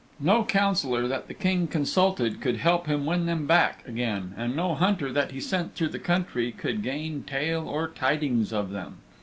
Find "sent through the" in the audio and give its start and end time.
5.39-5.99